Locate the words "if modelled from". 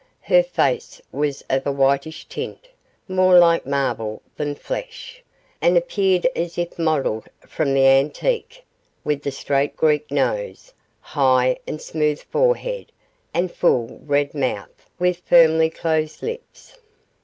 6.57-7.75